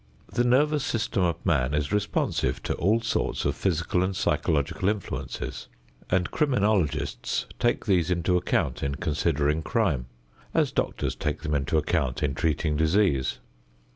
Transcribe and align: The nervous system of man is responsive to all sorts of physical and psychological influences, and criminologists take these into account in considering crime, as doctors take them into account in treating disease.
The 0.33 0.43
nervous 0.43 0.83
system 0.83 1.21
of 1.21 1.45
man 1.45 1.75
is 1.75 1.91
responsive 1.93 2.63
to 2.63 2.73
all 2.73 3.01
sorts 3.01 3.45
of 3.45 3.55
physical 3.55 4.01
and 4.01 4.15
psychological 4.15 4.89
influences, 4.89 5.67
and 6.09 6.31
criminologists 6.31 7.45
take 7.59 7.85
these 7.85 8.09
into 8.09 8.35
account 8.35 8.81
in 8.81 8.95
considering 8.95 9.61
crime, 9.61 10.07
as 10.55 10.71
doctors 10.71 11.13
take 11.13 11.43
them 11.43 11.53
into 11.53 11.77
account 11.77 12.23
in 12.23 12.33
treating 12.33 12.75
disease. 12.75 13.37